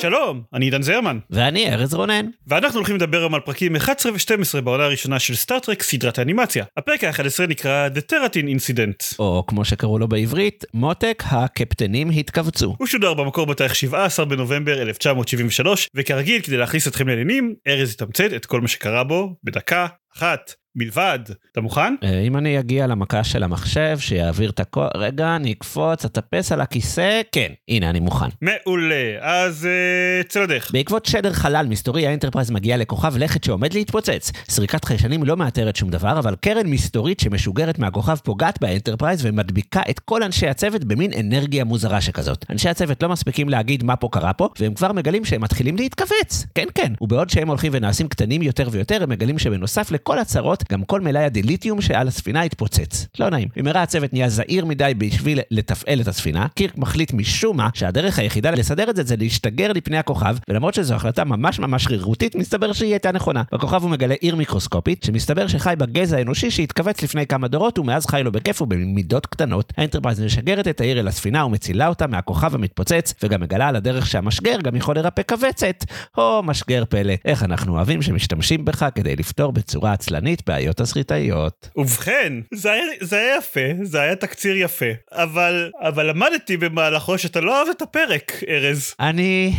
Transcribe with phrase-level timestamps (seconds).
[0.00, 2.26] שלום, אני עידן זרמן, ואני ארז רונן.
[2.46, 6.64] ואנחנו הולכים לדבר היום על פרקים 11 ו-12 בעונה הראשונה של סטאר טרק סדרת האנימציה.
[6.76, 9.16] הפרק ה-11 נקרא The Terratin Incident.
[9.18, 12.74] או כמו שקראו לו בעברית, מותק הקפטנים התכווצו.
[12.78, 18.46] הוא שודר במקור בתאריך 17 בנובמבר 1973, וכרגיל כדי להכניס אתכם לעניינים, ארז יתמצת את
[18.46, 20.52] כל מה שקרה בו בדקה אחת.
[20.78, 21.18] מלבד,
[21.52, 21.94] אתה מוכן?
[22.02, 26.60] אה, אם אני אגיע למכה של המחשב, שיעביר את הכל, רגע, אני אקפוץ, אטפס על
[26.60, 28.26] הכיסא, כן, הנה, אני מוכן.
[28.42, 30.70] מעולה, אז אה, צא לדרך.
[30.72, 34.32] בעקבות שדר חלל מסתורי, האנטרפרייז מגיע לכוכב לכת שעומד להתפוצץ.
[34.48, 39.98] סריקת חיישנים לא מאתרת שום דבר, אבל קרן מסתורית שמשוגרת מהכוכב פוגעת באנטרפרייז ומדביקה את
[39.98, 42.44] כל אנשי הצוות במין אנרגיה מוזרה שכזאת.
[42.50, 46.46] אנשי הצוות לא מספיקים להגיד מה פה קרה פה, והם כבר מגלים שהם מתחילים להתכווץ.
[46.54, 46.92] כן, כן.
[47.00, 51.24] ובעוד שהם הולכים ונעשים קטנים יותר ויותר, הם מגלים שבנוסף לכל הצרות, גם כל מלאי
[51.24, 53.06] הדליתיום שעל הספינה התפוצץ.
[53.18, 53.48] לא נעים.
[53.56, 56.46] במהרה הצוות נהיה זעיר מדי בשביל לתפעל את הספינה.
[56.54, 60.94] קירק מחליט משום מה שהדרך היחידה לסדר את זה זה להשתגר לפני הכוכב, ולמרות שזו
[60.94, 63.42] החלטה ממש ממש שרירותית, מסתבר שהיא הייתה נכונה.
[63.52, 68.06] בכוכב הוא מגלה עיר מיקרוסקופית, שמסתבר שחי בה גזע האנושי שהתכווץ לפני כמה דורות, ומאז
[68.06, 69.72] חי לו בכיף ובמידות קטנות.
[69.76, 74.60] האנטרפרייז משגרת את העיר אל הספינה ומצילה אותה מהכוכב המתפוצץ, וגם מגלה על הדרך שהמשגר
[74.62, 75.84] גם יכול לרפא כווצת.
[76.18, 81.68] או משגר פלא, איך אנחנו אוהבים שמשתמשים בך כדי לפתור בצורה עצלנית בעיות תסריטאיות.
[81.76, 87.40] ובכן, זה היה, זה היה יפה, זה היה תקציר יפה, אבל, אבל למדתי במהלכו שאתה
[87.40, 88.94] לא אוהב את הפרק, ארז.
[89.00, 89.52] אני...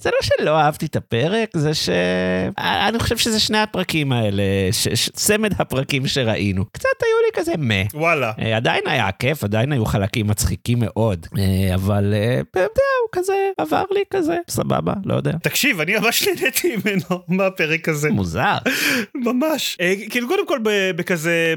[0.00, 1.88] זה לא שלא אהבתי את הפרק, זה ש...
[2.58, 4.88] אני חושב שזה שני הפרקים האלה, ש...
[4.88, 5.08] ש...
[5.08, 6.64] צמד הפרקים שראינו.
[6.72, 7.82] קצת היו לי כזה מה.
[7.94, 8.32] וואלה.
[8.38, 13.50] אה, עדיין היה כיף, עדיין היו חלקים מצחיקים מאוד, אה, אבל אה, אתה יודע, כזה
[13.58, 15.32] עבר לי כזה, סבבה, לא יודע.
[15.42, 18.10] תקשיב, אני ממש נהניתי ממנו, מהפרק הזה.
[18.10, 18.58] מוזר.
[19.14, 19.78] ממש.
[20.10, 20.58] כאילו, קודם כל
[20.96, 21.54] בכזה...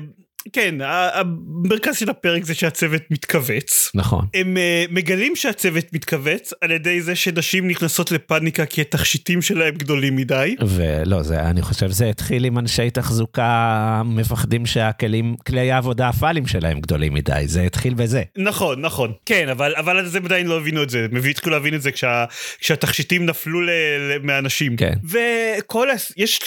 [0.54, 0.76] כן,
[1.14, 3.92] המרכז של הפרק זה שהצוות מתכווץ.
[3.96, 4.26] נכון.
[4.34, 10.16] הם uh, מגלים שהצוות מתכווץ על ידי זה שנשים נכנסות לפאניקה כי התכשיטים שלהם גדולים
[10.16, 10.56] מדי.
[10.68, 16.80] ולא, זה, אני חושב זה התחיל עם אנשי תחזוקה מפחדים שהכלים, כלי העבודה הפאליים שלהם
[16.80, 18.24] גדולים מדי, זה התחיל בזה.
[18.38, 19.12] נכון, נכון.
[19.26, 21.92] כן, אבל, אבל אז הם עדיין לא הבינו את זה, הם התחילו להבין את זה
[21.92, 22.26] כשה,
[22.60, 24.78] כשהתכשיטים נפלו ל, ל, מהאנשים.
[24.78, 24.94] כן.
[25.04, 26.40] וכל, יש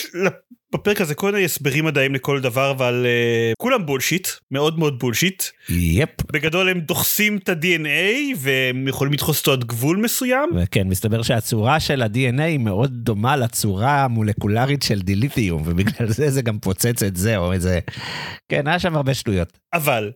[0.75, 5.43] בפרק הזה כל מיני הסברים מדעיים לכל דבר אבל uh, כולם bullshit מאוד מאוד bullshit.
[5.69, 6.09] Yep.
[6.33, 10.49] בגדול הם דוחסים את ה-DNA והם יכולים לדחוס אותו עד גבול מסוים.
[10.57, 16.43] וכן מסתבר שהצורה של ה-DNA היא מאוד דומה לצורה המולקולרית של דיליתיום ובגלל זה זה
[16.43, 17.79] גם פוצץ את זה או איזה.
[18.49, 19.59] כן היה שם הרבה שטויות.
[19.73, 20.11] אבל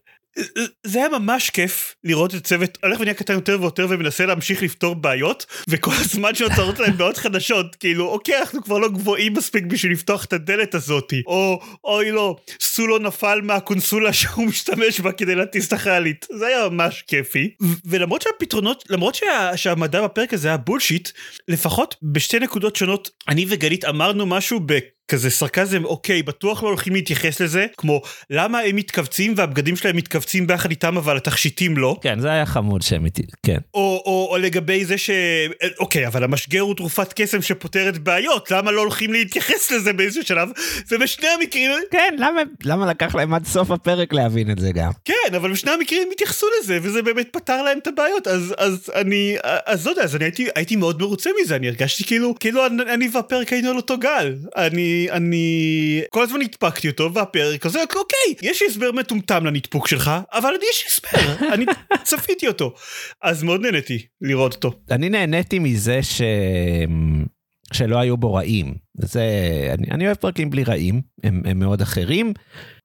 [0.87, 4.95] זה היה ממש כיף לראות את צוות הולך ונהיה קטן יותר ויותר ומנסה להמשיך לפתור
[4.95, 9.93] בעיות וכל הזמן שנוצרות להם בעיות חדשות כאילו אוקיי אנחנו כבר לא גבוהים מספיק בשביל
[9.93, 11.23] לפתוח את הדלת הזאתי.
[11.27, 16.69] או אוי לא סולו נפל מהקונסולה שהוא משתמש בה כדי להטיס את החללית זה היה
[16.69, 17.55] ממש כיפי.
[17.85, 21.09] ולמרות שהפתרונות למרות שה, שהמדע בפרק הזה היה בולשיט
[21.49, 24.79] לפחות בשתי נקודות שונות אני וגלית אמרנו משהו ב...
[25.09, 30.47] כזה סרקזם אוקיי בטוח לא הולכים להתייחס לזה כמו למה הם מתכווצים והבגדים שלהם מתכווצים
[30.47, 31.97] ביחד איתם אבל התכשיטים לא.
[32.03, 33.59] כן זה היה חמוד שהם איתי כן.
[33.75, 35.11] או, או, או לגבי זה ש...
[35.81, 40.49] אוקיי אבל המשגר הוא תרופת קסם שפותרת בעיות למה לא הולכים להתייחס לזה באיזשהו שלב
[40.91, 45.35] ובשני המקרים כן למה למה לקח להם עד סוף הפרק להבין את זה גם כן
[45.37, 49.37] אבל בשני המקרים הם התייחסו לזה וזה באמת פתר להם את הבעיות אז אז אני
[49.67, 52.83] אז לא יודע אז אני הייתי הייתי מאוד מרוצה מזה אני הרגשתי כאילו כאילו אני,
[52.83, 58.51] אני והפרק היינו על אותו גל אני אני כל הזמן נדפקתי אותו והפרק הזה אוקיי
[58.51, 61.65] יש הסבר מטומטם לנדפוק שלך אבל יש הסבר אני
[62.03, 62.75] צפיתי אותו.
[63.23, 64.73] אז מאוד נהניתי לראות אותו.
[64.91, 66.23] אני נהניתי מזה ש...
[67.73, 68.75] שלא היו בו רעים.
[68.95, 69.25] זה
[69.79, 72.33] אני, אני אוהב פרקים בלי רעים הם, הם מאוד אחרים.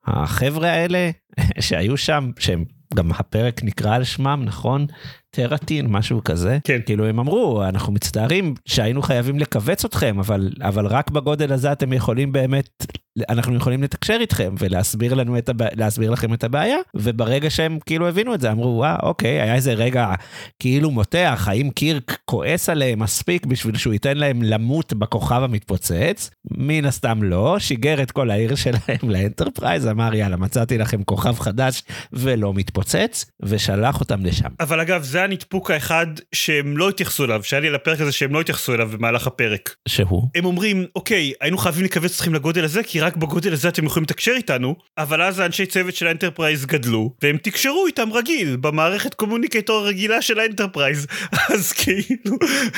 [0.05, 1.09] החבר'ה האלה
[1.59, 4.85] שהיו שם שהם גם הפרק נקרא על שמם נכון
[5.35, 10.85] טרטין משהו כזה כן כאילו הם אמרו אנחנו מצטערים שהיינו חייבים לכווץ אתכם אבל אבל
[10.85, 12.85] רק בגודל הזה אתם יכולים באמת
[13.29, 15.65] אנחנו יכולים לתקשר איתכם ולהסביר לנו את הבע...
[15.75, 19.73] להסביר לכם את הבעיה, וברגע שהם כאילו הבינו את זה, אמרו, וואה, אוקיי, היה איזה
[19.73, 20.13] רגע
[20.59, 26.29] כאילו מותח, האם קירק כועס עליהם מספיק בשביל שהוא ייתן להם למות בכוכב המתפוצץ?
[26.51, 31.83] מן הסתם לא, שיגר את כל העיר שלהם לאנטרפרייז, אמר, יאללה, מצאתי לכם כוכב חדש
[32.13, 34.49] ולא מתפוצץ, ושלח אותם לשם.
[34.59, 38.33] אבל אגב, זה הנדפוק האחד שהם לא התייחסו אליו, שהיה לי על הפרק הזה שהם
[38.33, 39.75] לא התייחסו אליו במהלך הפרק.
[39.87, 40.29] שהוא?
[40.35, 44.03] הם אומרים, אוקיי, היינו חייבים לכווץ אתכם לגודל הזה, כי רק בגודל הזה אתם יכולים
[44.03, 49.77] לתקשר איתנו, אבל אז האנשי צוות של האנטרפרייז גדלו, והם תקשרו איתם רגיל, במערכת communicator
[49.77, 51.07] הרגילה של האנטרפרייז.
[51.53, 52.37] אז כאילו,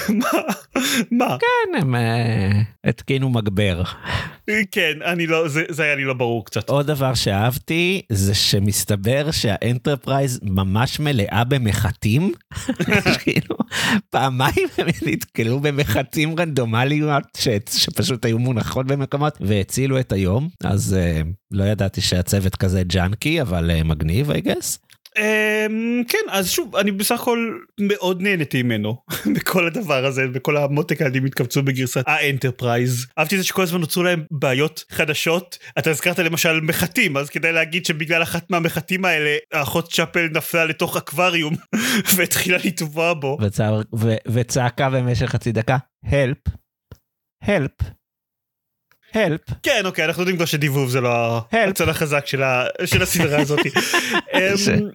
[0.09, 0.41] מה?
[1.11, 1.37] מה?
[1.39, 3.83] כן, הם אה, התקינו מגבר.
[4.71, 6.69] כן, אני לא, זה, זה היה לי לא ברור קצת.
[6.69, 12.28] עוד דבר שאהבתי, זה שמסתבר שהאנטרפרייז ממש מלאה במחטים.
[13.23, 13.55] כאילו,
[14.09, 17.47] פעמיים הם נתקלו במחטים רנדומליות ש...
[17.69, 23.71] שפשוט היו מונחות במקומות והצילו את היום, אז uh, לא ידעתי שהצוות כזה ג'אנקי, אבל
[23.71, 24.88] uh, מגניב, I guess.
[25.17, 28.97] אמ, כן אז שוב אני בסך הכל מאוד נהניתי ממנו
[29.35, 33.05] בכל הדבר הזה בכל המותק הילדים התכווצו בגרסת האנטרפרייז.
[33.17, 35.57] אהבתי את זה שכל הזמן נוצרו להם בעיות חדשות.
[35.79, 40.97] אתה הזכרת למשל מחטים אז כדאי להגיד שבגלל אחת מהמחטים האלה האחות צ'אפל נפלה לתוך
[40.97, 41.55] אקווריום
[42.15, 43.37] והתחילה לטבוע בו.
[44.27, 45.77] וצעקה במשך חצי דקה.
[46.05, 46.51] Help.
[47.45, 47.98] Help
[49.13, 49.53] help.
[49.63, 52.65] כן אוקיי אנחנו יודעים כבר שדיבוב זה לא הצד החזק של, ה...
[52.85, 53.59] של הסדרה הזאת.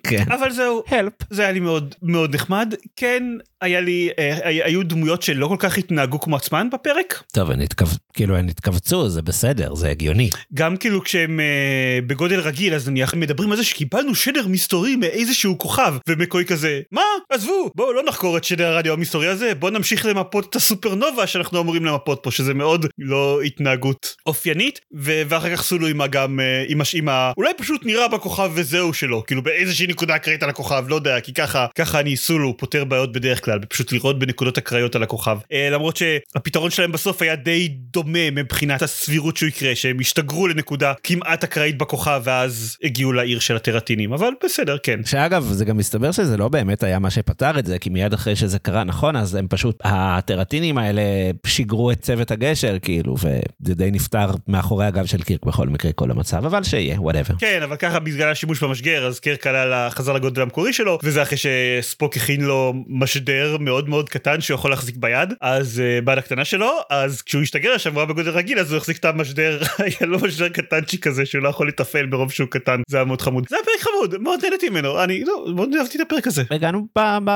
[0.08, 0.24] כן.
[0.32, 1.24] אבל זהו help.
[1.30, 3.22] זה היה לי מאוד מאוד נחמד כן
[3.60, 7.22] היה לי אה, היו דמויות שלא כל כך התנהגו כמו עצמן בפרק.
[7.32, 7.84] טוב הן התכו...
[8.14, 10.30] כאילו הן התכווצו זה בסדר זה הגיוני.
[10.54, 15.58] גם כאילו כשהם אה, בגודל רגיל אז נניח מדברים על זה שקיבלנו שדר מסתורי מאיזשהו
[15.58, 20.06] כוכב ומקוי כזה מה עזבו בואו לא נחקור את שדר הרדיו המסתורי הזה בואו נמשיך
[20.06, 24.80] למפות את הסופרנובה שאנחנו אמורים למפות פה שזה מאוד לא התנהגות אופיינית.
[24.96, 26.94] ו- ואחר כך סולו עם גם אה, עם, הש...
[26.94, 27.32] עם ה...
[27.36, 29.26] אולי פשוט נראה בכוכב וזהו שלו.
[29.26, 33.12] כאילו באיזושהי נקודה אקראית על הכוכב לא יודע כי ככה ככה אני סולו פותר בעיות
[33.12, 35.38] בדרך כלל פשוט לראות בנקודות אקראיות על הכוכב.
[35.52, 40.92] אה, למרות שהפתרון שלהם בסוף היה די דומה מבחינת הסבירות שהוא יקרה שהם השתגרו לנקודה
[41.02, 45.04] כמעט אקראית בכוכב ואז הגיעו לעיר של הטרטינים אבל בסדר כן.
[45.04, 48.36] שאגב זה גם מסתבר שזה לא באמת היה מה שפתר את זה כי מיד אחרי
[48.36, 51.02] שזה קרה נכון אז הם פשוט הטרטינים האלה
[51.46, 56.10] שיגרו את צוות הגשר כאילו וזה די נפתר מאחורי הגב של קירק בכל מקרה כל
[56.10, 57.34] המצב אבל שיהיה whatever.
[57.38, 61.38] כן אבל ככה בגלל השימוש במשגר אז קירק עלה חזר לגודל המקורי שלו וזה אחרי
[61.38, 66.70] שספוק הכין לו משדר מאוד מאוד קטן שיכול להחזיק ביד אז uh, ביד הקטנה שלו
[66.90, 70.18] אז כשהוא השתגר עכשיו הוא היה בגודל רגיל אז הוא החזיק את המשדר היה לו
[70.18, 73.56] משדר קטנצ'יק כזה שהוא לא יכול לתפעל מרוב שהוא קטן זה היה מאוד חמוד זה
[73.56, 76.42] היה פרק חמוד מאוד נהניתי ממנו אני לא מאוד אהבתי את הפרק הזה.
[76.50, 76.86] הגענו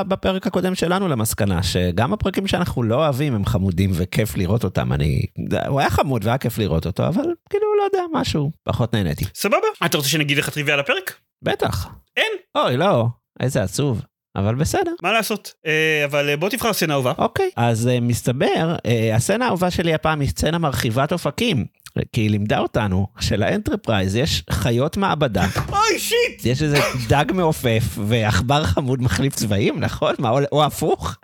[0.09, 5.23] בפרק הקודם שלנו למסקנה שגם הפרקים שאנחנו לא אוהבים הם חמודים וכיף לראות אותם אז
[5.69, 9.25] הוא היה חמוד והיה כיף לראות אותו אבל כאילו לא יודע משהו פחות נהניתי.
[9.35, 11.15] סבבה אתה רוצה שנגיד לך טריוויה על הפרק?
[11.43, 11.89] בטח.
[12.17, 12.33] אין.
[12.55, 13.07] אוי לא
[13.41, 14.03] איזה עצוב.
[14.37, 14.93] אבל בסדר.
[15.03, 17.13] מה לעשות, אה, אבל בוא תבחר סצנה אהובה.
[17.19, 21.65] אוקיי, אז אה, מסתבר, אה, הסצנה האהובה שלי הפעם היא סצנה מרחיבת אופקים.
[22.13, 25.47] כי היא לימדה אותנו שלאנטרפרייז יש חיות מעבדה.
[25.69, 26.45] אוי שיט!
[26.45, 26.79] יש איזה
[27.09, 30.15] דג מעופף ועכבר חמוד מחליף צבעים, נכון?
[30.19, 31.17] מה, או, או הפוך?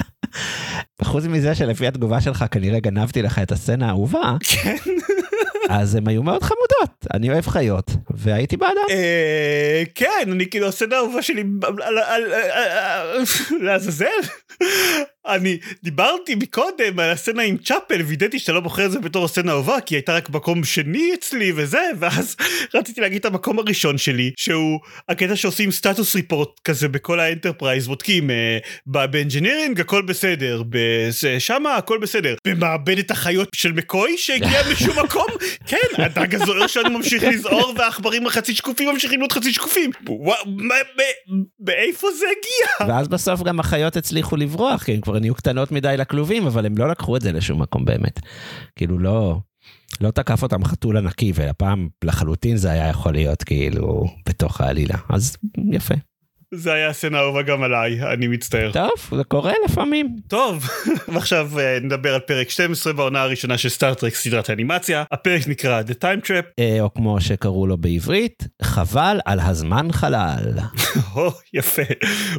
[1.02, 4.36] חוץ מזה שלפי התגובה שלך כנראה גנבתי לך את הסצנה האהובה.
[4.40, 4.76] כן.
[5.70, 8.80] אז הן היו מאוד חמודות, אני אוהב חיות, והייתי בעדן.
[9.94, 11.44] כן, אני כאילו הסצנה האהובה שלי,
[13.60, 14.06] לעזאזל.
[15.26, 19.52] אני דיברתי מקודם על הסצנה עם צ'אפל, וידאתי שאתה לא בוחר את זה בתור הסצנה
[19.52, 22.36] אהובה, כי הייתה רק מקום שני אצלי וזה, ואז
[22.74, 28.30] רציתי להגיד את המקום הראשון שלי, שהוא הקטע שעושים status report כזה בכל האנטרפרייז, בודקים
[28.86, 30.62] ב engineering הכל בסדר,
[31.38, 35.26] שמה הכל בסדר, במעבדת החיות של מקוי שהגיע משום מקום,
[35.66, 39.90] כן, הדג הזוהר שלנו ממשיך לזהור והעכברים החצי שקופים ממשיכים להיות חצי שקופים,
[41.60, 42.92] מאיפה זה הגיע?
[42.92, 46.78] ואז בסוף גם החיות הצליחו לברוח, כי הם כבר נהיו קטנות מדי לכלובים, אבל הם
[46.78, 48.20] לא לקחו את זה לשום מקום באמת.
[48.76, 49.38] כאילו לא,
[50.00, 55.36] לא תקף אותם חתול ענקי, והפעם לחלוטין זה היה יכול להיות כאילו בתוך העלילה, אז
[55.72, 55.94] יפה.
[56.54, 58.72] זה היה סצנה אהובה גם עליי, אני מצטער.
[58.72, 60.16] טוב, זה קורה לפעמים.
[60.28, 60.68] טוב,
[61.12, 61.50] ועכשיו
[61.82, 65.04] נדבר על פרק 12 בעונה הראשונה של סטארטרק סדרת האנימציה.
[65.12, 66.62] הפרק נקרא The Time Trap.
[66.80, 70.52] או כמו שקראו לו בעברית, חבל על הזמן חלל.
[71.16, 71.82] או, יפה.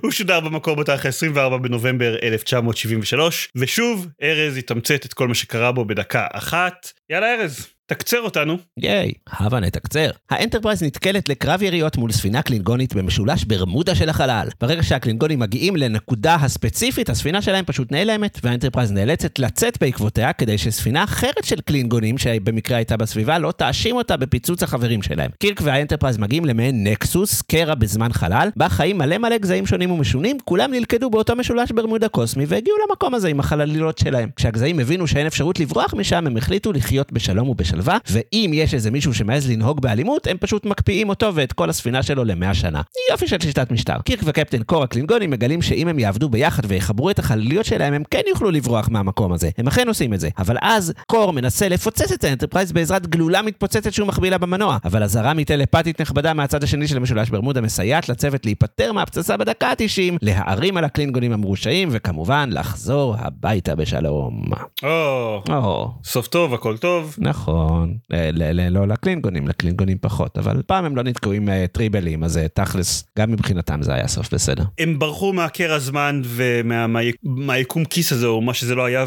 [0.04, 5.86] הוא שודר במקור בתאריך 24 בנובמבר 1973, ושוב, ארז יתמצת את כל מה שקרה בו
[5.86, 6.92] בדקה אחת.
[7.10, 7.75] יאללה ארז.
[7.88, 8.58] תקצר אותנו.
[8.78, 10.10] ייי, הבה נתקצר.
[10.30, 14.48] האנטרפרייז נתקלת לקרב יריות מול ספינה קלינגונית במשולש ברמודה של החלל.
[14.62, 21.04] ברגע שהקלינגונים מגיעים לנקודה הספציפית, הספינה שלהם פשוט נעלמת, והאנטרפרייז נאלצת לצאת בעקבותיה כדי שספינה
[21.04, 25.32] אחרת של קלינגונים, שבמקרה הייתה בסביבה, לא תאשים אותה בפיצוץ החברים שלהם.
[25.40, 30.38] קירק והאנטרפרייז מגיעים למעין נקסוס, קרע בזמן חלל, בה חיים מלא מלא גזעים שונים ומשונים,
[30.46, 34.30] כולם נלכדו באותו משולש ברמודה קוסמי והגיעו למקום הזה עם החלליות שלהם.
[34.36, 39.14] כשהגזעים הבינו שאין אפשרות לברוח משם, הם החליטו לחיות בשלום ובשלווה, ואם יש איזה מישהו
[39.14, 42.82] שמעז לנהוג באלימות, הם פשוט מקפיאים אותו ואת כל הספינה שלו למאה שנה.
[43.12, 44.02] יופי של שיטת משטר.
[44.02, 48.22] קירק וקפטן קור הקלינגונים מגלים שאם הם יעבדו ביחד ויחברו את החלליות שלהם, הם כן
[48.30, 49.50] יוכלו לברוח מהמקום הזה.
[49.58, 50.30] הם אכן עושים את זה.
[50.38, 54.78] אבל אז קור מנסה לפוצץ את האנטרפרייז בעזרת גלולה מתפוצצת שהוא מחביא לה במנוע.
[54.86, 60.18] אבל עזרה מטלפתית נכבדה מהצד השני של המשולש ברמודה מסייעת לצוות להיפטר מהפצצה בדקה ה-90,
[60.22, 64.42] להערים על הקלינגונים המרושעים, וכמובן לחזור הביתה בשלום.
[64.84, 67.16] או, או, סוף טוב, הכל טוב.
[67.18, 67.65] נכון.
[68.10, 72.24] ל- ל- ל- לא לקלינגונים, לקלינגונים פחות, אבל פעם הם לא נתקעו עם אה, טריבלים,
[72.24, 74.64] אז אה, תכלס, גם מבחינתם זה היה סוף בסדר.
[74.80, 79.06] הם ברחו מהקרע הזמן ומהיקום כיס הזה או מה שזה לא היה.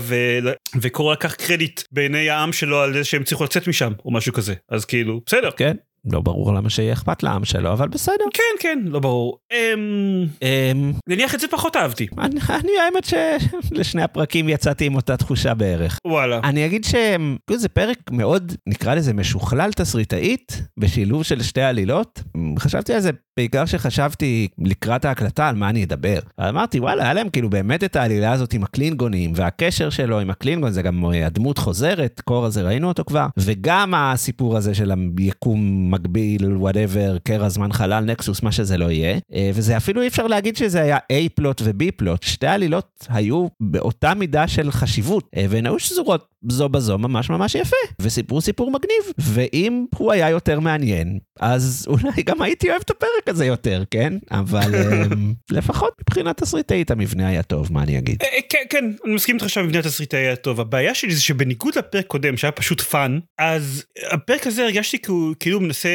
[0.80, 4.54] וקורא לקח קרדיט בעיני העם שלו על זה שהם צריכו לצאת משם או משהו כזה
[4.68, 5.76] אז כאילו בסדר כן,
[6.12, 8.24] לא ברור למה שיהיה אכפת לעם שלו, אבל בסדר.
[8.34, 9.38] כן כן לא ברור.
[9.52, 10.26] אמ...
[10.42, 15.54] אמ, נניח את זה פחות אהבתי אני, אני האמת שלשני הפרקים יצאתי עם אותה תחושה
[15.54, 15.98] בערך.
[16.06, 16.40] וואלה.
[16.44, 22.22] אני אגיד שזה פרק מאוד, נקרא לזה משוכלל תסריטאית, בשילוב של שתי עלילות.
[22.58, 26.18] חשבתי על זה בעיקר שחשבתי לקראת ההקלטה על מה אני אדבר.
[26.48, 30.70] אמרתי, וואלה, היה להם כאילו באמת את העלילה הזאת עם הקלינגונים, והקשר שלו עם הקלינגון,
[30.70, 35.90] זה גם אה, הדמות חוזרת, קור הזה ראינו אותו כבר, וגם הסיפור הזה של היקום
[35.98, 39.18] מקביל, whatever, קרע זמן חלל, נקסוס, מה שזה לא יהיה.
[39.34, 43.46] אה, וזה אפילו אי אפשר להגיד שזה היה A plot ו-B plot, שתי עלילות היו
[43.60, 48.70] באותה מידה של חשיבות, אה, והן היו שזורות זו בזו ממש ממש יפה, וסיפרו סיפור
[48.70, 49.12] מגניב.
[49.18, 54.12] ואם הוא היה יותר מעניין, אז אולי גם הייתי אוהב את הפרק הזה יותר, כן?
[54.30, 54.74] אבל
[55.12, 58.18] אמ, לפחות מבחינת תסריטאית המבנה היה טוב, מה אני אגיד?
[58.22, 60.60] אה, אה, כן, כן, אני מסכים איתך שהמבנה התסריטאי היה טוב.
[60.60, 65.60] הבעיה שלי זה שבניגוד לפרק קודם, שהיה פשוט fun, אז הפרק הזה הרגשתי כאילו- כאילו
[65.60, 65.88] מנסה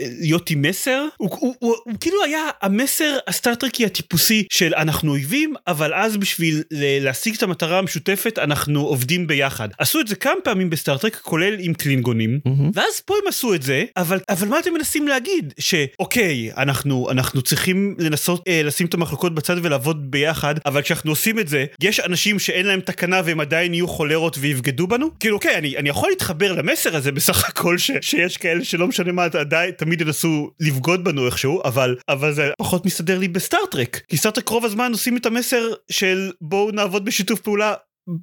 [0.00, 1.04] אה, להיות עם מסר.
[1.16, 1.54] הוא,
[2.00, 6.62] כאילו היה המסר הסטארטרקי הטיפוסי של אנחנו אויבים, אבל אז בשביל
[7.00, 9.68] להשיג את המטרה המשותפת אנחנו עובדים ביחד.
[9.78, 12.70] עשו את זה כמה פעמים בסטארטרק, כולל עם קלינגונים, מהמם.
[12.74, 15.54] ואז פה הם עשו את זה, אבל, אבל מה אתם מנסים להגיד?
[15.58, 21.38] שאוקיי, אנחנו, אנחנו צריכים לנסות אה, לשים את המחלוקות בצד ולעבוד ביחד, אבל כשאנחנו עושים
[21.38, 25.10] את זה, יש אנשים שאין להם תקנה והם עדיין יהיו חולרות ויבגדו בנו?
[25.20, 29.12] כאילו, אוקיי, אני, אני יכול להתחבר למסר הזה בסך הכל, ש, שיש כאלה שלא משנה
[29.12, 34.00] מה, עדיין תמיד ינסו לבגוד בנו איכשהו, אבל, אבל זה פחות מסתדר לי בסטארטרק.
[34.08, 37.74] כי סטארטרק רוב הזמן עושים את המסר של בואו נעבוד בשיתוף פעולה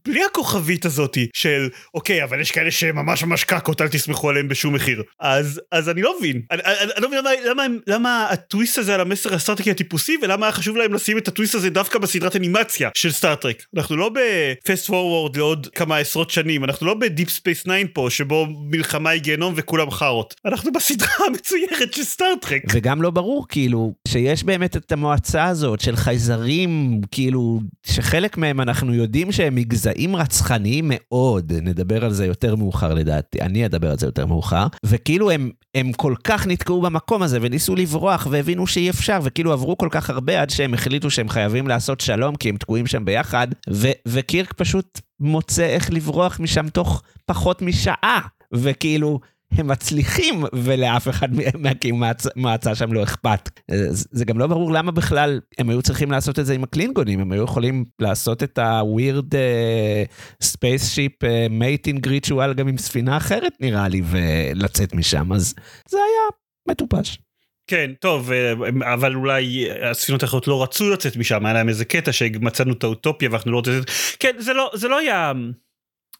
[0.06, 4.76] בלי הכוכבית הזאתי של אוקיי אבל יש כאלה שממש ממש קקות אל תסמכו עליהם בשום
[4.76, 5.04] מחיר.
[5.20, 6.42] אז אז אני לא מבין.
[6.52, 10.46] אני, אני, אני לא מבין למה, למה, למה הטוויסט הזה על המסר הסטארטרקי הטיפוסי ולמה
[10.46, 14.28] היה חשוב להם לשים את הטוויסט הזה דווקא בסדרת אנימציה של סטארטרק אנחנו לא ב
[14.28, 19.22] fast forward לעוד כמה עשרות שנים אנחנו לא בדיפ ספייס 9 פה שבו מלחמה היא
[19.22, 20.36] גיהנום וכולם חארות.
[20.46, 25.96] אנחנו בסדרה המצוירת של סטארטרק וגם לא ברור, כאילו, שיש באמת את המועצה הזאת של
[25.96, 32.94] חייזרים, כאילו, שחלק מהם אנחנו יודעים שהם מגזעים רצחניים מאוד, נדבר על זה יותר מאוחר
[32.94, 37.38] לדעתי, אני אדבר על זה יותר מאוחר, וכאילו הם, הם כל כך נתקעו במקום הזה
[37.42, 41.68] וניסו לברוח והבינו שאי אפשר, וכאילו עברו כל כך הרבה עד שהם החליטו שהם חייבים
[41.68, 47.04] לעשות שלום כי הם תקועים שם ביחד, ו- וקירק פשוט מוצא איך לברוח משם תוך
[47.26, 48.20] פחות משעה,
[48.54, 49.20] וכאילו...
[49.52, 53.50] הם מצליחים ולאף אחד מהמועצה שם לא אכפת.
[53.72, 57.20] זה זה גם לא ברור למה בכלל הם היו צריכים לעשות את זה עם הקלינגונים,
[57.20, 59.36] הם היו יכולים לעשות את ה-weird
[60.42, 61.12] spaceship
[61.50, 65.54] mating ritual גם עם ספינה אחרת נראה לי ולצאת משם, אז
[65.90, 66.30] זה היה
[66.70, 67.20] מטופש.
[67.68, 68.54] כן, טוב, אה,
[68.94, 73.30] אבל אולי הספינות האחרות לא רצו לצאת משם, היה להם איזה קטע שמצאנו את האוטופיה
[73.32, 73.74] ואנחנו לא רוצים...
[74.20, 75.32] כן, זה לא, זה לא היה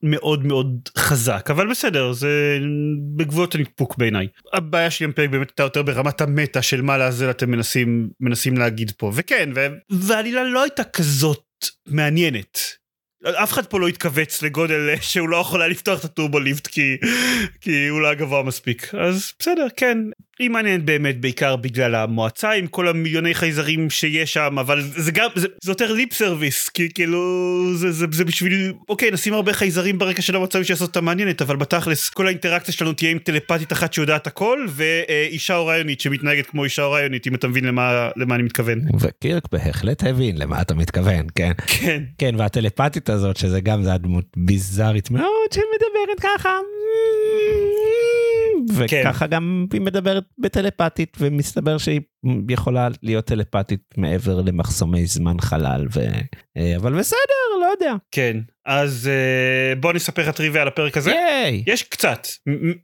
[0.04, 2.58] מאוד מאוד חזק, אבל בסדר, זה
[3.16, 4.28] בגבולות הניפוק בעיניי.
[4.54, 8.58] הבעיה שלי עם פרק באמת הייתה יותר ברמת המטה של מה לעזל אתם מנסים, מנסים
[8.58, 9.50] להגיד פה, וכן,
[9.90, 11.44] והעלילה לא הייתה כזאת
[11.88, 12.60] מעניינת.
[13.26, 16.98] אף אחד פה לא התכווץ לגודל שהוא לא יכול היה לפתוח את הטורבו ליפט כי,
[17.62, 18.96] כי הוא לא היה גבוה מספיק.
[18.96, 19.98] אז בסדר, כן.
[20.40, 25.30] היא מעניינת באמת בעיקר בגלל המועצה עם כל המיליוני חייזרים שיש שם, אבל זה גם,
[25.36, 27.22] זה, זה יותר lip service, כי כאילו
[27.76, 31.42] זה, זה, זה בשביל, אוקיי, נשים הרבה חייזרים ברקע של המועצה בשביל לעשות אותה מעניינת,
[31.42, 36.64] אבל בתכלס כל האינטראקציה שלנו תהיה עם טלפתית אחת שיודעת הכל, ואישה אוריונית שמתנהגת כמו
[36.64, 38.82] אישה אוריונית, אם אתה מבין למה, למה אני מתכוון.
[39.00, 41.52] וקירק בהחלט הבין למה אתה מתכוון, כן.
[41.68, 42.04] כן.
[42.18, 46.50] כן, והטלפתית הזאת, שזה גם, זה הדמות ביזארית מאוד שמדברת ככה.
[48.76, 52.02] וככה גם היא מדברת בטלפתית, ומסתבר שהיא
[52.50, 56.00] יכולה להיות טלפתית מעבר למחסומי זמן חלל, ו...
[56.58, 57.94] אה, אבל בסדר, לא יודע.
[58.12, 61.12] כן, אז uh, בוא נספר לך טריוויה על הפרק הזה.
[61.12, 61.64] ייי!
[61.68, 62.28] יש קצת,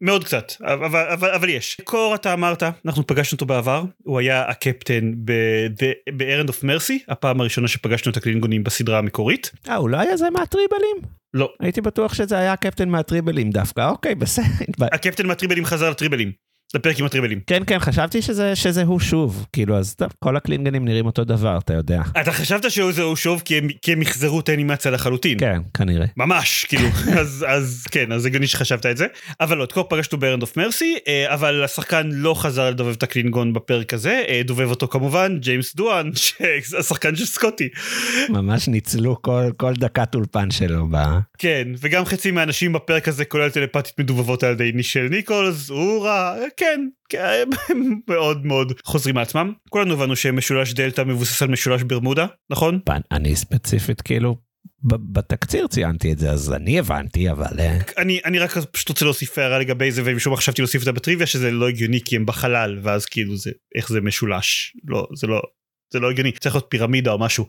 [0.02, 1.82] מאוד קצת, אבל, אבל, אבל יש.
[1.84, 7.68] קור אתה אמרת, אנחנו פגשנו אותו בעבר, הוא היה הקפטן ב-Errand of Mercy, הפעם הראשונה
[7.68, 9.52] שפגשנו את הקלינגונים בסדרה המקורית.
[9.70, 10.98] אה, הוא לא היה זה מהטריבלים?
[11.34, 11.54] לא.
[11.60, 14.46] הייתי בטוח שזה היה הקפטן מהטריבלים דווקא, אוקיי, בסדר.
[14.92, 16.32] הקפטן מהטריבלים חזר לטריבלים,
[16.76, 17.40] לפרק עם הטריבלים.
[17.48, 19.46] כן, כן, חשבתי שזה, שזה הוא שוב.
[19.54, 22.02] כאילו, אז טוב, כל הקלינגנים נראים אותו דבר, אתה יודע.
[22.22, 25.40] אתה חשבת שהוא זהו שוב כי הם, כי הם מחזרו את האנימציה לחלוטין.
[25.40, 26.06] כן, כנראה.
[26.18, 26.88] ממש, כאילו,
[27.20, 29.08] אז, אז כן, אז הגיוני שחשבת את זה.
[29.40, 33.54] אבל לא, את כה פגשנו of Mercy, אה, אבל השחקן לא חזר לדובב את הקלינגון
[33.54, 36.10] בפרק הזה, אה, דובב אותו כמובן ג'יימס דואן,
[36.80, 37.70] השחקן של סקוטי.
[38.30, 40.98] ממש ניצלו כל, כל דקת אולפן שלו ב...
[41.38, 46.61] כן, וגם חצי מהאנשים בפרק הזה, כולל טלפתית מדובבות על ידי נישל ניקולס, אורה, כן,
[46.62, 46.82] כן,
[47.14, 47.50] הם
[48.10, 49.54] מאוד מאוד חוזרים מעצמם.
[49.70, 52.80] כולנו הבנו שמשולש דלתא מבוסס על משולש ברמודה, נכון?
[53.12, 54.38] אני ספציפית, כאילו,
[54.84, 57.60] בתקציר ציינתי את זה, אז אני הבנתי, אבל...
[57.60, 60.86] אה, אני, אני רק פשוט רוצה להוסיף הערה לגבי זה ומשום מה חשבתי להוסיף את
[60.86, 65.08] זה בטריוויה שזה לא הגיוני כי הם בחלל ואז כאילו זה איך זה משולש לא
[65.16, 65.42] זה לא
[65.94, 67.46] זה לא הגיוני צריך להיות פירמידה או משהו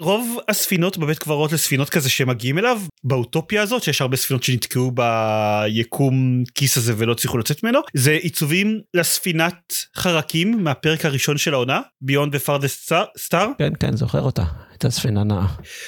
[0.00, 6.42] ורוב הספינות בבית קברות לספינות כזה שמגיעים אליו באוטופיה הזאת שיש הרבה ספינות שנתקעו ביקום
[6.54, 12.34] כיס הזה ולא הצליחו לצאת ממנו זה עיצובים לספינת חרקים מהפרק הראשון של העונה ביונד
[12.34, 14.44] ופרדסט סטאר כן, כן, זוכר אותה.
[14.84, 15.46] הייתה ספינה נאה.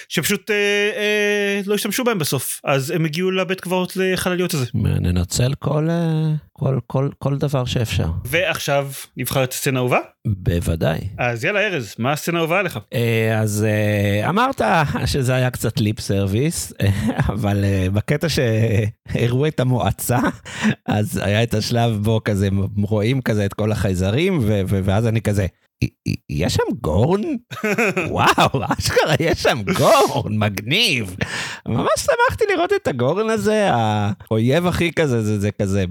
[0.09, 0.57] שפשוט אה,
[0.97, 6.33] אה, לא השתמשו בהם בסוף אז הם הגיעו לבית קברות לחלליות הזה ננצל כל, אה,
[6.53, 8.07] כל, כל, כל דבר שאפשר.
[8.25, 10.99] ועכשיו נבחר את הסצנה האהובה בוודאי.
[11.19, 14.61] אז יאללה ארז מה הסצנה האהובה עליך אה, אז אה, אמרת
[15.13, 16.89] שזה היה קצת lip service, אה,
[17.29, 20.19] אבל אה, בקטע שהראו את המועצה,
[20.87, 22.49] אז היה את השלב בו כזה
[22.83, 25.64] רואים כזה את כל החייזרים, ו- ו- ואז אני כזה, "י- י-
[26.31, 27.23] יש שם גורן?
[28.11, 31.17] וואו, אשכרה יש שם גורן, מגניב.
[31.69, 35.85] ממש שמחתי לראות את הגורן הזה, האויב הכי כזה, זה, זה כזה,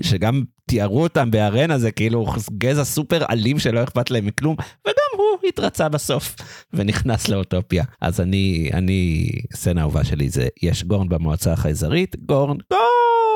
[0.00, 2.26] שגם תיארו אותם בארנה, זה כאילו
[2.58, 6.36] גזע סופר אלים שלא אכפת להם מכלום, וגם הוא התרצה בסוף
[6.72, 7.84] ונכנס לאוטופיה.
[8.00, 12.56] אז אני, אני, סצנה אהובה שלי זה, יש גורן במועצה החייזרית, גורן,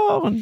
[0.08, 0.34] גורן.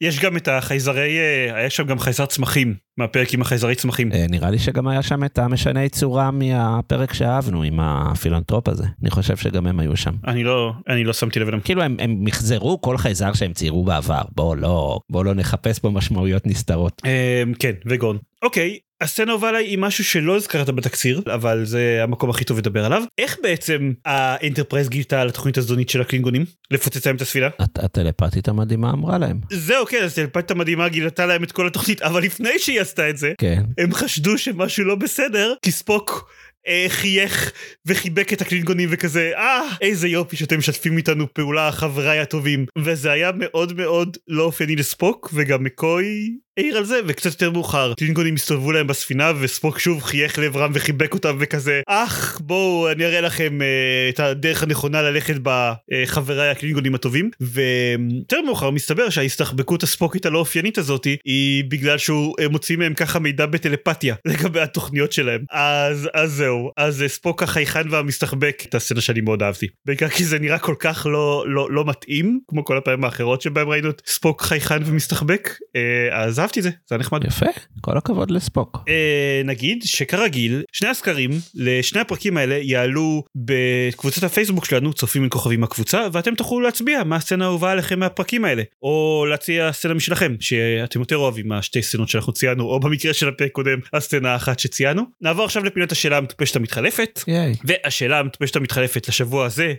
[0.00, 4.26] יש גם את החייזרי אה, היה שם גם חייזר צמחים מהפרק עם החייזרי צמחים אה,
[4.28, 8.84] נראה לי שגם היה שם את המשני צורה מהפרק שאהבנו עם הפילנטרופ הזה.
[9.02, 10.12] אני חושב שגם הם היו שם.
[10.26, 13.84] אני לא אני לא שמתי לב אליהם כאילו הם, הם מחזרו כל חייזר שהם ציירו
[13.84, 17.02] בעבר, בואו לא, בואו לא נחפש פה משמעויות נסתרות.
[17.04, 22.44] אה, כן וגם אוקיי הסצנה אליי היא משהו שלא הזכרת בתקציר אבל זה המקום הכי
[22.44, 27.20] טוב לדבר עליו איך בעצם האנטרפרייז גילתה על התוכנית הזדונית של הקלינגונים לפוצץ להם את
[27.20, 29.40] הספינה הט- הטלפתית המדהימה אמרה להם.
[29.52, 33.16] זהו כן אז טלפתית המדהימה גילתה להם את כל התוכנית אבל לפני שהיא עשתה את
[33.16, 33.62] זה כן.
[33.78, 36.30] הם חשדו שמשהו לא בסדר כי ספוק
[36.68, 37.52] אה, חייך
[37.86, 43.30] וחיבק את הקלינגונים וכזה אה איזה יופי שאתם משתפים איתנו פעולה חבריי הטובים וזה היה
[43.34, 47.92] מאוד מאוד לא אופייני לספוק וגם מקוי העיר על זה וקצת יותר מאוחר.
[47.94, 53.20] קלינגונים הסתובבו להם בספינה וספוק שוב חייך לעברם וחיבק אותם וכזה אה בואו אני אראה
[53.20, 57.30] לכם אה, את הדרך הנכונה ללכת בה חבריי הקלינגונים הטובים.
[57.40, 63.18] ויותר מאוחר מסתבר שההסתחבקות הספוקית הלא אופיינית הזאתי היא בגלל שהוא אה, מוציא מהם ככה
[63.18, 65.44] מידע בטלפתיה לגבי התוכניות שלהם.
[65.50, 66.70] אז אז זהו.
[66.76, 69.66] אז אה, ספוק החייכן והמסתחבק את הסצנה שאני מאוד אהבתי.
[69.86, 73.68] בעיקר כי זה נראה כל כך לא לא לא מתאים כמו כל הפעמים האחרות שבהם
[73.68, 77.24] ראינו את ספוק חייכן ומסתחבק אה, אז אהבתי את זה זה היה נחמד.
[77.24, 77.46] יפה,
[77.80, 78.78] כל הכבוד לספוק.
[78.88, 85.64] אה, נגיד שכרגיל שני הסקרים לשני הפרקים האלה יעלו בקבוצת הפייסבוק שלנו צופים עם כוכבים
[85.64, 91.00] הקבוצה ואתם תוכלו להצביע מה הסצנה האהובה עליכם מהפרקים האלה או להציע סצנה משלכם שאתם
[91.00, 95.44] יותר אוהבים מהשתי סצנות שאנחנו ציינו או במקרה של הפרק קודם הסצנה האחת שציינו נעבור
[95.44, 97.54] עכשיו לפינת השאלה המטופשת המתחלפת ייי.
[97.64, 99.74] והשאלה המטופשת המתחלפת לשבוע הזה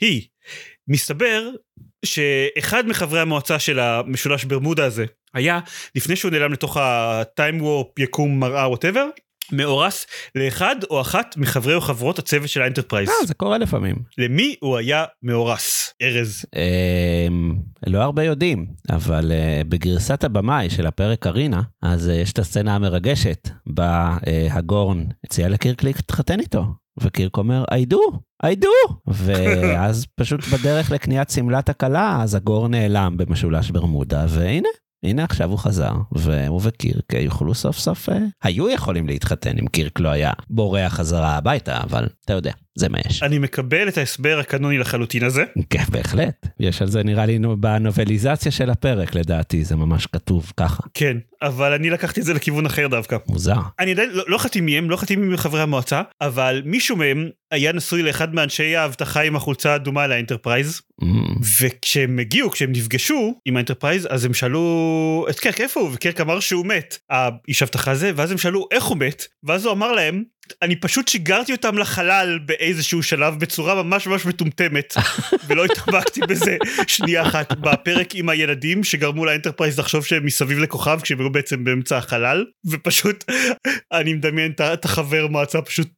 [0.00, 0.22] היא
[0.88, 1.50] מסתבר
[2.04, 5.60] שאחד מחברי המועצה של המשולש ברמודה הזה היה
[5.94, 9.06] לפני שהוא נעלם לתוך ה time warp יקום מראה whatever
[9.52, 13.96] מאורס לאחד או אחת מחברי או חברות הצוות של האנטרפרייז אה, זה קורה לפעמים.
[14.18, 16.44] למי הוא היה מאורס ארז?
[16.56, 17.54] אמ,
[17.86, 22.74] לא הרבה יודעים, אבל אה, בגרסת הבמאי של הפרק ארינה, אז אה, יש את הסצנה
[22.74, 24.16] המרגשת בה
[24.50, 26.64] הגורן הציע לקירק להתחתן איתו,
[27.02, 33.16] וקירק אומר, I do, I do, ואז פשוט בדרך לקניית שמלת הכלה, אז הגורן נעלם
[33.16, 34.68] במשולש ברמודה, והנה.
[35.04, 40.00] הנה עכשיו הוא חזר, והוא וקירק יוכלו סוף סוף, אה, היו יכולים להתחתן אם קירק
[40.00, 42.52] לא היה בורח חזרה הביתה, אבל אתה יודע.
[42.78, 43.22] זה מה יש.
[43.22, 45.44] אני מקבל את ההסבר הקנוני לחלוטין הזה.
[45.70, 46.46] כן, בהחלט.
[46.60, 50.82] יש על זה נראה לי נו- בנובליזציה של הפרק לדעתי, זה ממש כתוב ככה.
[50.94, 53.16] כן, אבל אני לקחתי את זה לכיוון אחר דווקא.
[53.28, 53.54] מוזר.
[53.78, 57.28] אני עדיין לא, לא החלטתי מי הם, לא החלטתי מי חברי המועצה, אבל מישהו מהם
[57.50, 61.04] היה נשוי לאחד מאנשי האבטחה עם החולצה האדומה לאנטרפרייז, Mm,
[61.62, 66.40] וכשהם הגיעו, כשהם נפגשו עם האנטרפרייז, אז הם שאלו את קרק איפה הוא, וקרק אמר
[66.40, 70.22] שהוא מת, האיש אבטחה הזה, ואז הם שאלו איך הוא מת, ואז הוא אמר להם,
[70.62, 74.94] אני פשוט שיגרתי אותם לחלל באיזשהו שלב בצורה ממש ממש מטומטמת,
[75.46, 81.20] ולא התעמקתי בזה שנייה אחת בפרק עם הילדים שגרמו לאנטרפרייז לחשוב שהם מסביב לכוכב כשהם
[81.20, 83.24] היו בעצם באמצע החלל, ופשוט
[83.92, 85.88] אני מדמיין את החבר מועצה פשוט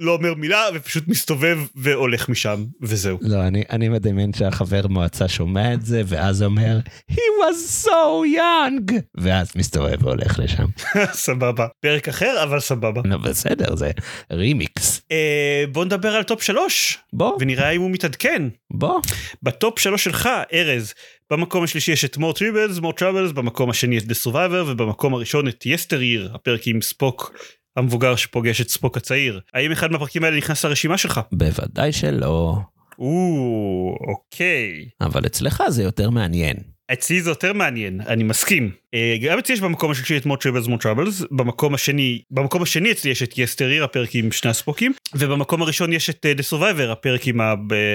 [0.00, 3.18] לא אומר מילה ופשוט מסתובב והולך משם, וזהו.
[3.22, 6.78] לא, אני, אני מדמיין שהחבר מועצה שומע את זה, ואז אומר,
[7.10, 8.92] He was so young!
[9.16, 10.66] ואז מסתובב והולך לשם.
[11.26, 11.66] סבבה.
[11.80, 13.02] פרק אחר אבל סבבה.
[13.04, 13.90] נו, בסדר, זה
[14.32, 15.02] רימיקס.
[15.12, 18.42] אה, בוא נדבר על טופ שלוש בוא, ונראה אם הוא מתעדכן.
[18.70, 19.00] בוא.
[19.42, 20.94] בטופ שלוש שלך ארז
[21.30, 25.48] במקום השלישי יש את more tribbles more travels במקום השני את the survivor ובמקום הראשון
[25.48, 27.32] את yesteryear הפרק עם ספוק
[27.76, 29.40] המבוגר שפוגש את ספוק הצעיר.
[29.54, 31.20] האם אחד מהפרקים האלה נכנס לרשימה שלך?
[31.32, 32.56] בוודאי שלא,
[32.98, 34.88] או אוקיי.
[35.00, 36.56] אבל אצלך זה יותר מעניין.
[36.92, 38.70] אצלי זה יותר מעניין, אני מסכים.
[38.94, 42.92] אה, גם אצלי יש במקום השלישי את more tribbles more travels, במקום השני, במקום השני
[42.92, 46.92] אצלי יש את yesteryear הפרק עם שני הספוקים, ובמקום הראשון יש את אה, the survivor
[46.92, 47.40] הפרק עם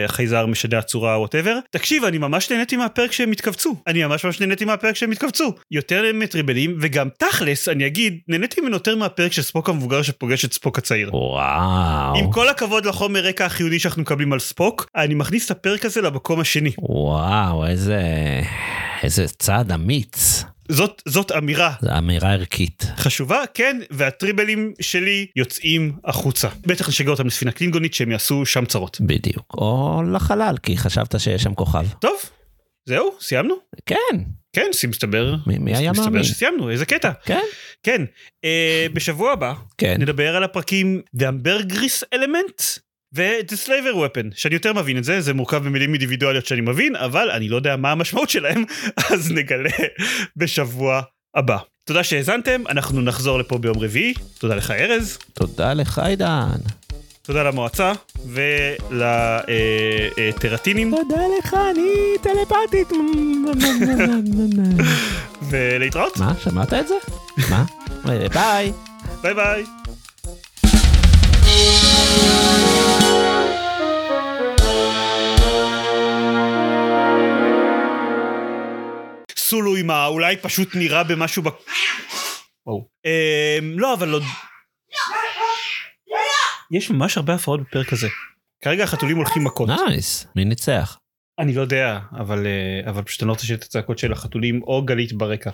[0.06, 1.60] החייזר משנה הצורה whatever.
[1.72, 5.54] תקשיב, אני ממש נהניתי מהפרק שהם התכווצו, אני ממש ממש נהניתי מהפרק שהם התכווצו.
[5.72, 10.54] יותר מטריבלים, וגם תכלס, אני אגיד, נהניתי ממנו יותר מהפרק של ספוק המבוגר שפוגש את
[10.54, 11.16] ספוק הצעיר.
[11.16, 12.18] וואו.
[12.18, 16.02] עם כל הכבוד לחומר רקע החיוני שאנחנו מקבלים על ספוק, אני מכניס את הפרק הזה
[16.02, 16.72] למקום השני.
[16.80, 18.02] וואו, איזה...
[19.04, 20.44] איזה צעד אמיץ.
[20.70, 22.84] זאת, זאת אמירה זו אמירה ערכית.
[22.98, 26.48] חשובה, כן, והטריבלים שלי יוצאים החוצה.
[26.68, 28.98] בטח נשגר אותם לספינה קלינגונית שהם יעשו שם צרות.
[29.02, 29.56] בדיוק.
[29.58, 31.86] או לחלל, כי חשבת שיש שם כוכב.
[32.00, 32.16] טוב,
[32.90, 33.56] זהו, סיימנו?
[33.86, 33.96] כן,
[34.56, 35.36] כן, מסתבר.
[35.48, 36.24] מי- מי היה מסתבר מאמין?
[36.24, 37.12] שסיימנו, איזה קטע.
[37.26, 37.40] כן,
[37.84, 38.02] כן,
[38.46, 39.96] אה, בשבוע הבא כן.
[40.02, 42.80] נדבר על הפרקים The Ambergris Element
[43.16, 47.32] ו-The Slaver Weapon, שאני יותר מבין את זה, זה מורכב במילים אינדיבידואליות שאני מבין, אבל
[47.32, 48.64] אני לא יודע מה המשמעות שלהם,
[49.12, 49.70] אז נגלה
[50.38, 51.02] בשבוע
[51.36, 51.58] הבא.
[51.86, 55.18] תודה שהאזנתם, אנחנו נחזור לפה ביום רביעי, תודה לך ארז.
[55.34, 56.58] תודה לך, עידן.
[57.22, 57.92] תודה למועצה
[60.20, 62.90] ולטרטינים תודה לך, אני טלפתית.
[65.50, 66.96] ולהתראות מה, שמעת את זה?
[67.50, 67.66] מה?
[68.06, 68.72] ביי.
[69.22, 69.64] ביי ביי.
[79.54, 80.06] סולו עם ה...
[80.06, 81.48] אולי פשוט נראה במשהו ב...
[83.06, 84.24] אמ, לא, אבל עוד...
[86.72, 88.08] יש ממש הרבה הפרעות בפרק הזה.
[88.64, 89.70] כרגע החתולים הולכים מכות.
[89.70, 90.28] נייס.
[90.36, 90.98] מי ניצח?
[91.40, 94.62] אני לא יודע, אבל, אה, אבל פשוט אני לא רוצה שיהיה את הצעקות של החתולים
[94.64, 95.50] או גלית ברקע.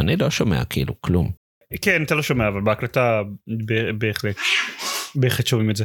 [0.00, 1.32] אני לא שומע כאילו כלום.
[1.82, 3.22] כן, אתה לא שומע, אבל בהקלטה
[3.98, 4.36] בהחלט.
[5.14, 5.84] בהחלט שומעים את זה.